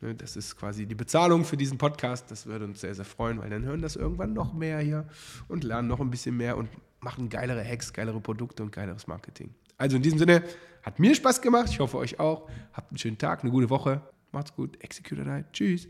Ne, 0.00 0.14
das 0.14 0.34
ist 0.34 0.56
quasi 0.56 0.86
die 0.86 0.94
Bezahlung 0.94 1.44
für 1.44 1.58
diesen 1.58 1.76
Podcast. 1.76 2.30
Das 2.30 2.46
würde 2.46 2.64
uns 2.64 2.80
sehr, 2.80 2.94
sehr 2.94 3.04
freuen, 3.04 3.38
weil 3.38 3.50
dann 3.50 3.66
hören 3.66 3.82
das 3.82 3.96
irgendwann 3.96 4.32
noch 4.32 4.54
mehr 4.54 4.78
hier 4.78 5.06
und 5.48 5.62
lernen 5.62 5.88
noch 5.88 6.00
ein 6.00 6.08
bisschen 6.08 6.38
mehr 6.38 6.56
und 6.56 6.70
machen 7.00 7.28
geilere 7.28 7.62
Hacks, 7.62 7.92
geilere 7.92 8.22
Produkte 8.22 8.62
und 8.62 8.72
geileres 8.72 9.06
Marketing. 9.06 9.50
Also 9.76 9.96
in 9.96 10.02
diesem 10.02 10.18
Sinne, 10.18 10.44
hat 10.82 10.98
mir 10.98 11.14
Spaß 11.14 11.42
gemacht. 11.42 11.68
Ich 11.68 11.80
hoffe 11.80 11.98
euch 11.98 12.18
auch. 12.18 12.48
Habt 12.72 12.92
einen 12.92 12.98
schönen 12.98 13.18
Tag, 13.18 13.42
eine 13.42 13.50
gute 13.50 13.68
Woche. 13.68 14.00
Macht's 14.32 14.54
gut. 14.54 14.82
Execute 14.82 15.44
Tschüss. 15.52 15.86